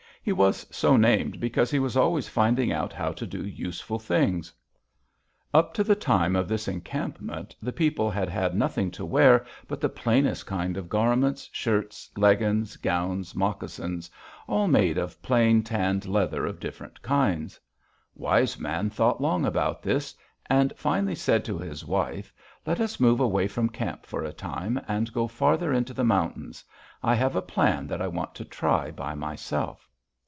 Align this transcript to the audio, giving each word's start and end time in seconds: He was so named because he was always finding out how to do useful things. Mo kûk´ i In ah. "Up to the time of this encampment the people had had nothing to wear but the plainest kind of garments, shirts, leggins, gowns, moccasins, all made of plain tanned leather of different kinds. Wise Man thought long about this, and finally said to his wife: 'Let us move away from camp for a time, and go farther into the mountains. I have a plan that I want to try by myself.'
He 0.23 0.33
was 0.33 0.67
so 0.69 0.97
named 0.97 1.39
because 1.39 1.71
he 1.71 1.79
was 1.79 1.97
always 1.97 2.27
finding 2.29 2.71
out 2.71 2.93
how 2.93 3.11
to 3.11 3.25
do 3.25 3.43
useful 3.43 3.97
things. 3.97 4.53
Mo 4.53 4.53
kûk´ 4.53 4.53
i 4.53 4.53
In 5.63 5.65
ah. 5.65 5.67
"Up 5.67 5.73
to 5.73 5.83
the 5.83 5.95
time 5.95 6.35
of 6.35 6.47
this 6.47 6.67
encampment 6.67 7.55
the 7.59 7.73
people 7.73 8.11
had 8.11 8.29
had 8.29 8.53
nothing 8.53 8.91
to 8.91 9.03
wear 9.03 9.43
but 9.67 9.81
the 9.81 9.89
plainest 9.89 10.45
kind 10.45 10.77
of 10.77 10.89
garments, 10.89 11.49
shirts, 11.51 12.11
leggins, 12.15 12.77
gowns, 12.79 13.33
moccasins, 13.33 14.11
all 14.47 14.67
made 14.67 14.99
of 14.99 15.19
plain 15.23 15.63
tanned 15.63 16.05
leather 16.05 16.45
of 16.45 16.59
different 16.59 17.01
kinds. 17.01 17.59
Wise 18.13 18.59
Man 18.59 18.91
thought 18.91 19.21
long 19.21 19.43
about 19.43 19.81
this, 19.81 20.13
and 20.45 20.71
finally 20.77 21.15
said 21.15 21.43
to 21.45 21.57
his 21.57 21.83
wife: 21.83 22.31
'Let 22.67 22.79
us 22.79 22.99
move 22.99 23.19
away 23.19 23.47
from 23.47 23.69
camp 23.69 24.05
for 24.05 24.23
a 24.23 24.31
time, 24.31 24.79
and 24.87 25.11
go 25.13 25.27
farther 25.27 25.73
into 25.73 25.95
the 25.95 26.03
mountains. 26.05 26.63
I 27.01 27.15
have 27.15 27.35
a 27.35 27.41
plan 27.41 27.87
that 27.87 28.03
I 28.03 28.07
want 28.07 28.35
to 28.35 28.45
try 28.45 28.91
by 28.91 29.15
myself.' 29.15 29.87